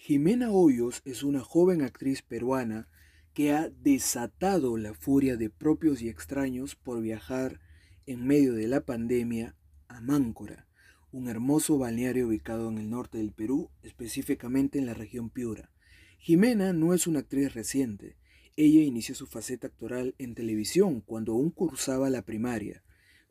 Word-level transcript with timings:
Jimena 0.00 0.52
Hoyos 0.52 1.02
es 1.04 1.22
una 1.22 1.40
joven 1.40 1.82
actriz 1.82 2.22
peruana 2.22 2.88
que 3.34 3.52
ha 3.52 3.68
desatado 3.68 4.78
la 4.78 4.94
furia 4.94 5.36
de 5.36 5.50
propios 5.50 6.00
y 6.00 6.08
extraños 6.08 6.76
por 6.76 7.02
viajar 7.02 7.60
en 8.06 8.24
medio 8.24 8.54
de 8.54 8.68
la 8.68 8.86
pandemia 8.86 9.56
a 9.88 10.00
Máncora, 10.00 10.66
un 11.12 11.28
hermoso 11.28 11.76
balneario 11.78 12.28
ubicado 12.28 12.70
en 12.70 12.78
el 12.78 12.88
norte 12.88 13.18
del 13.18 13.32
Perú, 13.32 13.70
específicamente 13.82 14.78
en 14.78 14.86
la 14.86 14.94
región 14.94 15.30
Piura. 15.30 15.72
Jimena 16.18 16.72
no 16.72 16.94
es 16.94 17.06
una 17.06 17.18
actriz 17.18 17.52
reciente. 17.52 18.16
Ella 18.56 18.80
inició 18.80 19.14
su 19.14 19.26
faceta 19.26 19.66
actoral 19.66 20.14
en 20.18 20.34
televisión 20.34 21.00
cuando 21.00 21.32
aún 21.32 21.50
cursaba 21.50 22.08
la 22.08 22.22
primaria. 22.22 22.82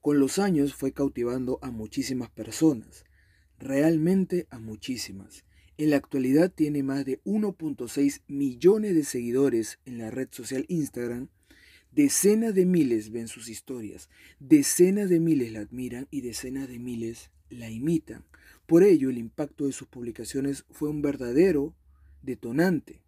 Con 0.02 0.20
los 0.20 0.38
años 0.38 0.76
fue 0.76 0.92
cautivando 0.92 1.60
a 1.64 1.72
muchísimas 1.72 2.30
personas, 2.30 3.06
realmente 3.58 4.48
a 4.52 4.60
muchísimas. 4.60 5.47
En 5.80 5.92
la 5.92 5.98
actualidad 5.98 6.52
tiene 6.52 6.82
más 6.82 7.06
de 7.06 7.22
1.6 7.24 8.22
millones 8.28 8.96
de 8.96 9.04
seguidores 9.04 9.78
en 9.86 10.00
la 10.00 10.10
red 10.10 10.28
social 10.32 10.66
Instagram. 10.70 11.28
Decenas 11.92 12.56
de 12.56 12.66
miles 12.66 13.12
ven 13.12 13.28
sus 13.28 13.48
historias, 13.48 14.10
decenas 14.40 15.08
de 15.10 15.20
miles 15.20 15.52
la 15.52 15.60
admiran 15.60 16.08
y 16.10 16.22
decenas 16.22 16.68
de 16.68 16.80
miles 16.80 17.30
la 17.50 17.70
imitan. 17.70 18.26
Por 18.66 18.84
ello, 18.84 19.12
el 19.12 19.20
impacto 19.20 19.68
de 19.68 19.72
sus 19.72 19.88
publicaciones 19.88 20.66
fue 20.72 20.90
un 20.90 21.04
verdadero 21.04 21.76
detonante 22.24 23.04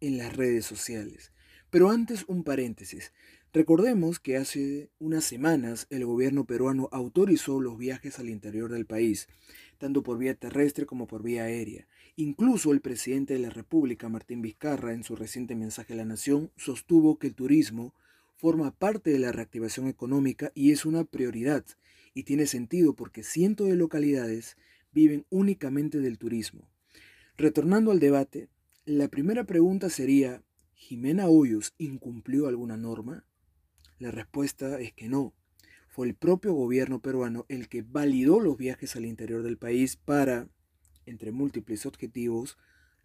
en 0.00 0.16
las 0.16 0.34
redes 0.34 0.64
sociales. 0.64 1.32
Pero 1.68 1.90
antes 1.90 2.24
un 2.28 2.44
paréntesis. 2.44 3.12
Recordemos 3.52 4.20
que 4.20 4.36
hace 4.36 4.90
unas 4.98 5.24
semanas 5.24 5.86
el 5.90 6.06
gobierno 6.06 6.46
peruano 6.46 6.88
autorizó 6.92 7.60
los 7.60 7.76
viajes 7.76 8.18
al 8.18 8.28
interior 8.28 8.70
del 8.70 8.86
país 8.86 9.28
tanto 9.80 10.02
por 10.02 10.18
vía 10.18 10.34
terrestre 10.34 10.84
como 10.84 11.06
por 11.06 11.22
vía 11.22 11.44
aérea. 11.44 11.88
Incluso 12.14 12.72
el 12.72 12.82
presidente 12.82 13.32
de 13.32 13.40
la 13.40 13.48
República, 13.50 14.10
Martín 14.10 14.42
Vizcarra, 14.42 14.92
en 14.92 15.02
su 15.02 15.16
reciente 15.16 15.56
mensaje 15.56 15.94
a 15.94 15.96
la 15.96 16.04
Nación, 16.04 16.52
sostuvo 16.56 17.18
que 17.18 17.28
el 17.28 17.34
turismo 17.34 17.94
forma 18.36 18.72
parte 18.72 19.10
de 19.10 19.18
la 19.18 19.32
reactivación 19.32 19.88
económica 19.88 20.52
y 20.54 20.70
es 20.70 20.84
una 20.84 21.04
prioridad, 21.04 21.64
y 22.12 22.24
tiene 22.24 22.46
sentido 22.46 22.94
porque 22.94 23.22
cientos 23.22 23.68
de 23.68 23.76
localidades 23.76 24.58
viven 24.92 25.24
únicamente 25.30 25.98
del 25.98 26.18
turismo. 26.18 26.68
Retornando 27.38 27.90
al 27.90 28.00
debate, 28.00 28.50
la 28.84 29.08
primera 29.08 29.44
pregunta 29.44 29.88
sería, 29.88 30.42
¿Jimena 30.74 31.26
Hoyos 31.28 31.74
incumplió 31.78 32.48
alguna 32.48 32.76
norma? 32.76 33.24
La 33.98 34.10
respuesta 34.10 34.78
es 34.78 34.92
que 34.92 35.08
no 35.08 35.32
fue 35.90 36.06
el 36.06 36.14
propio 36.14 36.54
gobierno 36.54 37.00
peruano 37.00 37.44
el 37.48 37.68
que 37.68 37.82
validó 37.82 38.38
los 38.38 38.56
viajes 38.56 38.94
al 38.94 39.04
interior 39.04 39.42
del 39.42 39.58
país 39.58 39.96
para, 39.96 40.48
entre 41.04 41.32
múltiples 41.32 41.84
objetivos, 41.84 42.56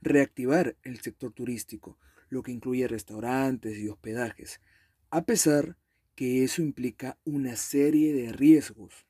reactivar 0.02 0.77
el 0.83 1.00
sector 1.02 1.33
turístico, 1.33 1.97
lo 2.30 2.44
que 2.44 2.52
incluye 2.52 2.88
restaurantes 2.88 3.80
y 3.80 3.89
hospedajes, 3.89 4.61
a 5.09 5.25
pesar 5.25 5.77
que 6.14 6.44
eso 6.44 6.61
implica 6.61 7.17
una 7.25 7.55
serie 7.55 8.14
de 8.14 8.31
riesgos. 8.31 9.08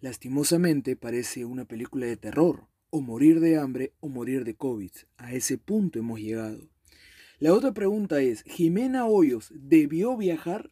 Lastimosamente 0.00 0.96
parece 0.96 1.44
una 1.44 1.64
película 1.64 2.06
de 2.06 2.16
terror, 2.16 2.66
o 2.90 3.00
morir 3.00 3.40
de 3.40 3.58
hambre 3.58 3.92
o 4.00 4.08
morir 4.08 4.44
de 4.44 4.54
COVID. 4.54 4.90
A 5.16 5.32
ese 5.32 5.58
punto 5.58 5.98
hemos 5.98 6.20
llegado. 6.20 6.68
La 7.38 7.52
otra 7.52 7.72
pregunta 7.72 8.20
es, 8.20 8.42
¿Jimena 8.44 9.06
Hoyos 9.06 9.52
debió 9.54 10.16
viajar? 10.16 10.70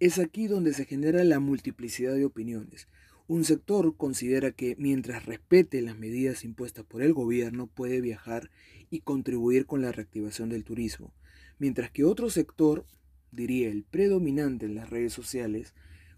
Es 0.00 0.18
aquí 0.18 0.46
donde 0.46 0.72
se 0.72 0.86
genera 0.86 1.22
la 1.24 1.40
multiplicidad 1.40 2.14
de 2.14 2.24
opiniones. 2.24 2.88
Un 3.26 3.44
sector 3.44 3.98
considera 3.98 4.50
que 4.50 4.74
mientras 4.78 5.26
respete 5.26 5.82
las 5.82 5.98
medidas 5.98 6.42
impuestas 6.42 6.86
por 6.86 7.02
el 7.02 7.12
gobierno 7.12 7.66
puede 7.66 8.00
viajar 8.00 8.50
y 8.88 9.00
contribuir 9.00 9.66
con 9.66 9.82
la 9.82 9.92
reactivación 9.92 10.48
del 10.48 10.64
turismo, 10.64 11.12
mientras 11.58 11.90
que 11.90 12.04
otro 12.04 12.30
sector, 12.30 12.86
diría 13.30 13.68
el 13.68 13.84
predominante 13.84 14.64
en 14.64 14.74
las 14.74 14.88
redes 14.88 15.12
sociales, 15.12 15.74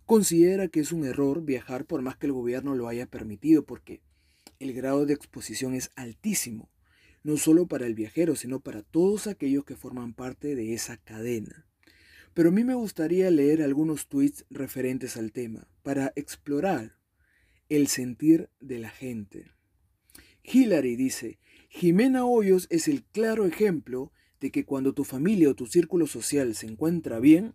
considera 0.07 0.69
que 0.69 0.79
es 0.79 0.93
un 0.93 1.05
error 1.05 1.45
viajar 1.45 1.85
por 1.85 2.03
más 2.03 2.17
que 2.17 2.27
el 2.27 2.33
gobierno 2.33 2.77
lo 2.77 2.87
haya 2.87 3.07
permitido 3.07 3.65
porque 3.65 4.01
el 4.61 4.75
grado 4.75 5.07
de 5.07 5.15
exposición 5.15 5.75
es 5.75 5.91
altísimo, 5.97 6.71
no 7.25 7.37
solo 7.37 7.67
para 7.67 7.87
el 7.89 7.95
viajero, 7.95 8.37
sino 8.37 8.61
para 8.61 8.85
todos 8.85 9.27
aquellos 9.27 9.65
que 9.65 9.75
forman 9.75 10.15
parte 10.15 10.55
de 10.55 10.73
esa 10.73 10.99
cadena. 10.99 11.67
Pero 12.35 12.49
a 12.49 12.53
mí 12.53 12.65
me 12.65 12.75
gustaría 12.75 13.31
leer 13.31 13.63
algunos 13.63 14.09
tweets 14.09 14.47
referentes 14.49 15.17
al 15.17 15.33
tema 15.33 15.69
para 15.83 16.13
explorar 16.17 16.97
el 17.69 17.89
sentir 17.89 18.49
de 18.61 18.79
la 18.79 18.91
gente. 18.91 19.51
Hillary 20.43 20.97
dice, 20.97 21.39
Jimena 21.69 22.25
Hoyos 22.25 22.67
es 22.71 22.89
el 22.89 23.05
claro 23.05 23.47
ejemplo 23.47 24.13
de 24.41 24.51
que 24.51 24.65
cuando 24.65 24.93
tu 24.93 25.05
familia 25.05 25.51
o 25.51 25.55
tu 25.55 25.67
círculo 25.67 26.07
social 26.07 26.55
se 26.55 26.67
encuentra 26.67 27.21
bien, 27.21 27.55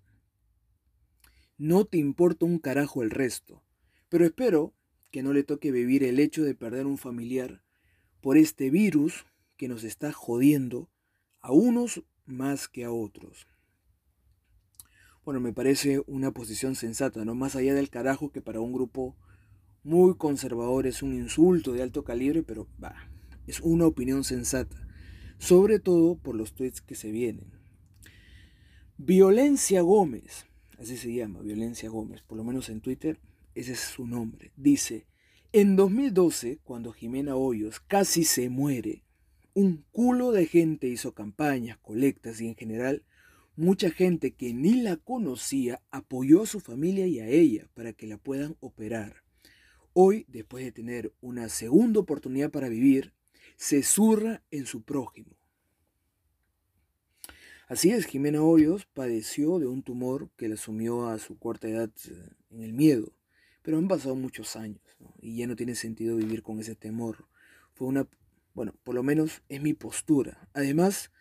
no 1.57 1.85
te 1.85 1.97
importa 1.97 2.45
un 2.45 2.59
carajo 2.59 3.01
el 3.01 3.09
resto. 3.09 3.63
Pero 4.09 4.25
espero 4.25 4.73
que 5.11 5.23
no 5.23 5.33
le 5.33 5.43
toque 5.43 5.71
vivir 5.71 6.03
el 6.03 6.19
hecho 6.19 6.43
de 6.43 6.55
perder 6.55 6.85
un 6.85 6.97
familiar 6.97 7.63
por 8.21 8.37
este 8.37 8.69
virus 8.69 9.25
que 9.57 9.67
nos 9.67 9.83
está 9.83 10.13
jodiendo 10.13 10.89
a 11.41 11.51
unos 11.51 12.03
más 12.25 12.67
que 12.67 12.83
a 12.83 12.91
otros. 12.91 13.47
Bueno, 15.27 15.41
me 15.41 15.51
parece 15.51 16.01
una 16.07 16.31
posición 16.31 16.75
sensata, 16.75 17.25
¿no? 17.25 17.35
Más 17.35 17.57
allá 17.57 17.73
del 17.73 17.89
carajo 17.89 18.31
que 18.31 18.41
para 18.41 18.61
un 18.61 18.71
grupo 18.71 19.13
muy 19.83 20.15
conservador 20.15 20.87
es 20.87 21.03
un 21.03 21.13
insulto 21.13 21.73
de 21.73 21.81
alto 21.81 22.05
calibre, 22.05 22.43
pero 22.43 22.69
va, 22.81 22.95
es 23.45 23.59
una 23.59 23.87
opinión 23.87 24.23
sensata, 24.23 24.87
sobre 25.37 25.79
todo 25.79 26.15
por 26.15 26.33
los 26.33 26.53
tweets 26.53 26.79
que 26.79 26.95
se 26.95 27.11
vienen. 27.11 27.51
Violencia 28.97 29.81
Gómez, 29.81 30.45
así 30.79 30.95
se 30.95 31.13
llama, 31.13 31.41
Violencia 31.41 31.89
Gómez, 31.89 32.21
por 32.21 32.37
lo 32.37 32.45
menos 32.45 32.69
en 32.69 32.79
Twitter, 32.79 33.19
ese 33.53 33.73
es 33.73 33.81
su 33.81 34.07
nombre. 34.07 34.53
Dice, 34.55 35.07
en 35.51 35.75
2012, 35.75 36.59
cuando 36.63 36.93
Jimena 36.93 37.35
Hoyos 37.35 37.81
casi 37.81 38.23
se 38.23 38.47
muere, 38.47 39.03
un 39.53 39.83
culo 39.91 40.31
de 40.31 40.45
gente 40.45 40.87
hizo 40.87 41.13
campañas, 41.13 41.77
colectas 41.79 42.39
y 42.39 42.47
en 42.47 42.55
general 42.55 43.03
Mucha 43.57 43.89
gente 43.89 44.35
que 44.35 44.53
ni 44.53 44.83
la 44.83 44.97
conocía 44.97 45.81
apoyó 45.89 46.43
a 46.43 46.45
su 46.45 46.59
familia 46.59 47.07
y 47.07 47.19
a 47.19 47.27
ella 47.27 47.67
para 47.73 47.91
que 47.91 48.05
la 48.05 48.19
puedan 48.19 48.55
operar. 48.59 49.23
Hoy, 49.93 50.27
después 50.27 50.63
de 50.63 50.71
tener 50.71 51.11
una 51.21 51.49
segunda 51.49 51.99
oportunidad 51.99 52.51
para 52.51 52.69
vivir, 52.69 53.13
se 53.55 53.81
zurra 53.81 54.43
en 54.51 54.67
su 54.67 54.83
prójimo. 54.83 55.31
Así 57.67 57.89
es, 57.89 58.05
Jimena 58.05 58.43
Hoyos 58.43 58.85
padeció 58.85 59.57
de 59.57 59.65
un 59.65 59.81
tumor 59.81 60.29
que 60.37 60.49
la 60.49 60.55
sumió 60.55 61.07
a 61.07 61.17
su 61.17 61.39
cuarta 61.39 61.67
edad 61.67 61.89
eh, 62.11 62.29
en 62.51 62.61
el 62.61 62.73
miedo, 62.73 63.11
pero 63.63 63.79
han 63.79 63.87
pasado 63.87 64.13
muchos 64.13 64.55
años 64.55 64.83
y 65.19 65.35
ya 65.35 65.47
no 65.47 65.55
tiene 65.55 65.73
sentido 65.73 66.17
vivir 66.17 66.43
con 66.43 66.59
ese 66.59 66.75
temor. 66.75 67.27
Fue 67.73 67.87
una, 67.87 68.07
bueno, 68.53 68.75
por 68.83 68.93
lo 68.93 69.01
menos 69.01 69.41
es 69.49 69.63
mi 69.63 69.73
postura. 69.73 70.47
Además, 70.53 71.11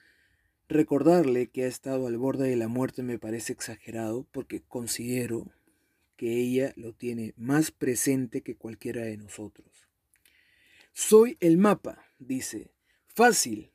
Recordarle 0.68 1.47
que 1.47 1.65
ha 1.65 1.68
estado 1.68 2.09
al 2.09 2.18
borde 2.18 2.48
de 2.48 2.57
la 2.57 2.66
muerte 2.66 3.03
me 3.03 3.18
parece 3.18 3.53
exagerado 3.53 4.27
porque 4.33 4.63
considero 4.63 5.53
que 6.16 6.39
ella 6.39 6.72
lo 6.77 6.92
tiene 6.92 7.34
más 7.36 7.71
presente 7.71 8.42
que 8.42 8.57
cualquiera 8.57 9.03
de 9.03 9.16
nosotros. 9.16 9.68
Soy 10.92 11.36
el 11.41 11.59
mapa, 11.59 12.07
dice. 12.18 12.72
Fácil. 13.07 13.71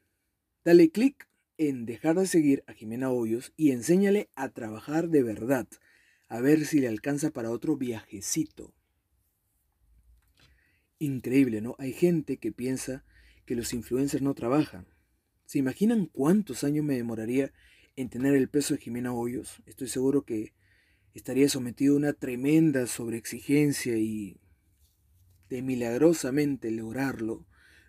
Dale 0.66 0.90
clic 0.90 1.28
en 1.58 1.86
dejar 1.86 2.20
de 2.20 2.28
seguir 2.28 2.64
a 2.68 2.74
Jimena 2.74 3.10
Hoyos 3.12 3.54
y 3.56 3.72
enséñale 3.72 4.30
a 4.36 4.50
trabajar 4.50 5.10
de 5.10 5.24
verdad, 5.24 5.68
a 6.28 6.42
ver 6.42 6.66
si 6.66 6.80
le 6.80 6.88
alcanza 6.88 7.30
para 7.30 7.52
otro 7.52 7.78
viajecito. 7.78 8.74
Increíble, 11.00 11.62
¿no? 11.62 11.76
Hay 11.80 11.94
gente 11.94 12.38
que 12.38 12.52
piensa 12.52 13.06
que 13.46 13.56
los 13.56 13.74
influencers 13.74 14.24
no 14.24 14.34
trabajan. 14.34 14.88
¿Se 15.52 15.60
imaginan 15.60 16.06
cuántos 16.06 16.64
años 16.64 16.86
me 16.86 16.96
demoraría 16.96 17.52
en 17.98 18.08
tener 18.08 18.36
el 18.36 18.48
peso 18.48 18.74
de 18.74 18.80
Jimena 18.80 19.12
Hoyos? 19.12 19.62
Estoy 19.66 19.90
seguro 19.90 20.24
que 20.24 20.54
estaría 21.14 21.50
sometido 21.50 21.94
a 21.94 21.98
una 21.98 22.14
tremenda 22.14 22.88
sobreexigencia 22.88 23.98
y 23.98 24.40
de 25.50 25.62
milagrosamente 25.62 26.72
lograrlo, 26.72 27.46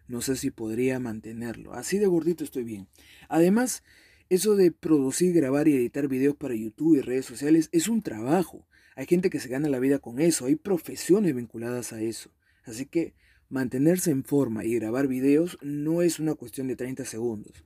no 0.09 0.23
sé 0.23 0.35
si 0.35 0.51
podría 0.51 0.99
mantenerlo. 0.99 1.73
Así 1.73 1.99
de 1.99 2.07
gordito 2.09 2.43
estoy 2.43 2.65
bien. 2.65 2.89
Además, 3.29 3.85
eso 4.29 4.57
de 4.57 4.73
producir, 4.73 5.33
grabar 5.33 5.69
y 5.69 5.77
editar 5.77 6.09
videos 6.09 6.35
para 6.35 6.57
YouTube 6.57 6.97
y 6.97 7.01
redes 7.01 7.27
sociales 7.27 7.69
es 7.71 7.87
un 7.87 8.03
trabajo. 8.03 8.67
Hay 8.97 9.07
gente 9.07 9.31
que 9.31 9.39
se 9.39 9.49
gana 9.49 9.69
la 9.69 9.79
vida 9.79 10.01
con 10.01 10.19
eso, 10.19 10.47
hay 10.47 10.57
profesiones 10.57 11.33
vinculadas 11.33 11.93
a 11.93 12.03
eso. 12.03 12.35
Así 12.65 12.87
que 12.87 13.15
mantenerse 13.53 14.11
en 14.11 14.25
forma 14.25 14.65
y 14.65 14.77
grabar 14.77 15.07
videos 15.09 15.59
no 15.61 16.01
es 16.01 16.19
una 16.19 16.35
cuestión 16.35 16.69
de 16.69 16.77
30 16.77 17.05
segundos. 17.05 17.65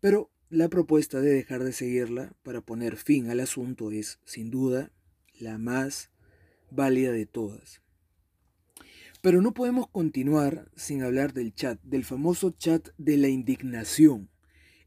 Pero 0.00 0.28
la 0.48 0.68
propuesta 0.68 1.20
de 1.20 1.30
dejar 1.30 1.62
de 1.62 1.72
seguirla 1.72 2.32
para 2.42 2.60
poner 2.60 2.96
fin 2.96 3.30
al 3.30 3.38
asunto 3.38 3.92
es, 3.92 4.18
sin 4.24 4.50
duda, 4.50 4.90
la 5.38 5.56
más 5.56 6.10
válida 6.72 7.12
de 7.12 7.26
todas. 7.26 7.80
Pero 9.22 9.40
no 9.40 9.54
podemos 9.54 9.86
continuar 9.88 10.68
sin 10.74 11.04
hablar 11.04 11.32
del 11.32 11.54
chat, 11.54 11.80
del 11.82 12.04
famoso 12.04 12.50
chat 12.50 12.88
de 12.98 13.16
la 13.16 13.28
indignación. 13.28 14.30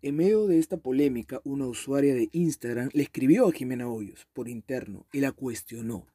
En 0.01 0.17
medio 0.17 0.47
de 0.47 0.59
esta 0.59 0.75
polémica, 0.75 1.39
una 1.45 1.67
usuaria 1.67 2.13
de 2.15 2.27
Instagram 2.33 2.89
le 2.91 3.03
escribió 3.03 3.47
a 3.47 3.53
Jimena 3.53 3.87
Hoyos 3.87 4.27
por 4.33 4.49
interno 4.49 5.07
y 5.13 5.21
la 5.21 5.31
cuestionó. 5.31 6.05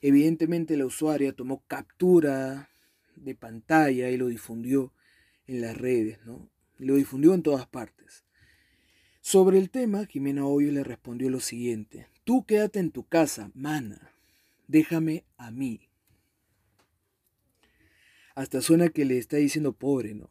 Evidentemente 0.00 0.76
la 0.76 0.86
usuaria 0.86 1.32
tomó 1.32 1.64
captura 1.66 2.70
de 3.16 3.34
pantalla 3.34 4.10
y 4.10 4.16
lo 4.16 4.28
difundió 4.28 4.92
en 5.46 5.60
las 5.60 5.76
redes, 5.76 6.18
¿no? 6.24 6.48
Lo 6.78 6.96
difundió 6.96 7.34
en 7.34 7.42
todas 7.42 7.66
partes. 7.66 8.24
Sobre 9.20 9.58
el 9.58 9.70
tema, 9.70 10.06
Jimena 10.06 10.46
Hoyos 10.46 10.72
le 10.72 10.84
respondió 10.84 11.30
lo 11.30 11.40
siguiente. 11.40 12.08
Tú 12.24 12.44
quédate 12.44 12.78
en 12.78 12.90
tu 12.90 13.06
casa, 13.06 13.50
mana. 13.54 14.12
Déjame 14.68 15.24
a 15.36 15.50
mí. 15.50 15.88
Hasta 18.34 18.60
suena 18.60 18.88
que 18.88 19.04
le 19.04 19.18
está 19.18 19.36
diciendo 19.36 19.72
pobre, 19.72 20.14
¿no? 20.14 20.30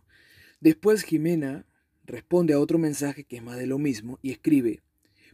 Después 0.60 1.04
Jimena 1.04 1.66
responde 2.06 2.54
a 2.54 2.60
otro 2.60 2.78
mensaje 2.78 3.24
que 3.24 3.38
es 3.38 3.44
más 3.44 3.58
de 3.58 3.68
lo 3.68 3.78
mismo 3.78 4.20
y 4.22 4.32
escribe, 4.32 4.82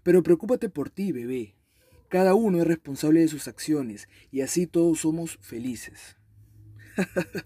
pero 0.03 0.23
preocúpate 0.23 0.69
por 0.69 0.89
ti, 0.89 1.11
bebé. 1.11 1.55
Cada 2.07 2.33
uno 2.35 2.59
es 2.59 2.67
responsable 2.67 3.19
de 3.21 3.27
sus 3.27 3.47
acciones 3.47 4.07
y 4.31 4.41
así 4.41 4.67
todos 4.67 5.01
somos 5.01 5.37
felices. 5.41 6.18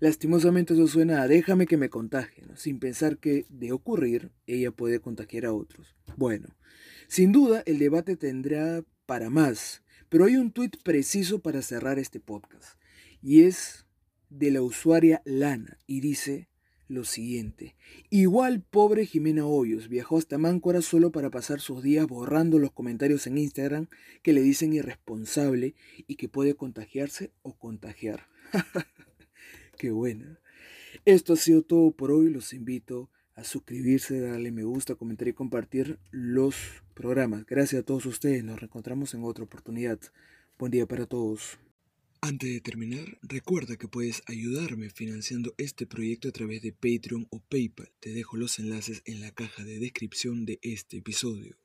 Lastimosamente 0.00 0.74
eso 0.74 0.86
suena 0.86 1.22
a 1.22 1.28
déjame 1.28 1.66
que 1.66 1.76
me 1.76 1.88
contagie, 1.88 2.44
sin 2.56 2.78
pensar 2.78 3.18
que, 3.18 3.46
de 3.48 3.72
ocurrir, 3.72 4.30
ella 4.46 4.70
puede 4.70 5.00
contagiar 5.00 5.46
a 5.46 5.52
otros. 5.52 5.96
Bueno, 6.16 6.48
sin 7.08 7.32
duda 7.32 7.62
el 7.66 7.78
debate 7.78 8.16
tendrá 8.16 8.82
para 9.06 9.30
más, 9.30 9.82
pero 10.08 10.24
hay 10.24 10.36
un 10.36 10.50
tuit 10.50 10.82
preciso 10.82 11.40
para 11.40 11.62
cerrar 11.62 11.98
este 11.98 12.20
podcast, 12.20 12.78
y 13.22 13.42
es 13.42 13.86
de 14.30 14.50
la 14.50 14.62
usuaria 14.62 15.22
Lana 15.24 15.78
y 15.86 16.00
dice 16.00 16.48
lo 16.88 17.04
siguiente. 17.04 17.76
Igual 18.10 18.62
pobre 18.62 19.06
Jimena 19.06 19.46
Hoyos 19.46 19.88
viajó 19.88 20.18
hasta 20.18 20.38
Máncora 20.38 20.82
solo 20.82 21.10
para 21.10 21.30
pasar 21.30 21.60
sus 21.60 21.82
días 21.82 22.06
borrando 22.06 22.58
los 22.58 22.72
comentarios 22.72 23.26
en 23.26 23.38
Instagram 23.38 23.88
que 24.22 24.32
le 24.32 24.42
dicen 24.42 24.72
irresponsable 24.72 25.74
y 26.06 26.16
que 26.16 26.28
puede 26.28 26.54
contagiarse 26.54 27.32
o 27.42 27.56
contagiar. 27.56 28.26
Qué 29.78 29.90
buena. 29.90 30.40
Esto 31.04 31.32
ha 31.32 31.36
sido 31.36 31.62
todo 31.62 31.90
por 31.90 32.10
hoy. 32.10 32.30
Los 32.30 32.52
invito 32.52 33.10
a 33.34 33.44
suscribirse, 33.44 34.20
darle 34.20 34.52
me 34.52 34.64
gusta, 34.64 34.94
comentar 34.94 35.28
y 35.28 35.32
compartir 35.32 35.98
los 36.10 36.56
programas. 36.94 37.44
Gracias 37.46 37.82
a 37.82 37.84
todos 37.84 38.06
ustedes. 38.06 38.44
Nos 38.44 38.60
reencontramos 38.60 39.14
en 39.14 39.24
otra 39.24 39.44
oportunidad. 39.44 39.98
Buen 40.58 40.70
día 40.70 40.86
para 40.86 41.06
todos. 41.06 41.63
Antes 42.26 42.50
de 42.50 42.62
terminar, 42.62 43.18
recuerda 43.20 43.76
que 43.76 43.86
puedes 43.86 44.22
ayudarme 44.24 44.88
financiando 44.88 45.52
este 45.58 45.86
proyecto 45.86 46.28
a 46.28 46.32
través 46.32 46.62
de 46.62 46.72
Patreon 46.72 47.26
o 47.28 47.40
PayPal. 47.40 47.92
Te 48.00 48.14
dejo 48.14 48.38
los 48.38 48.58
enlaces 48.58 49.02
en 49.04 49.20
la 49.20 49.30
caja 49.32 49.62
de 49.62 49.78
descripción 49.78 50.46
de 50.46 50.58
este 50.62 50.96
episodio. 50.96 51.58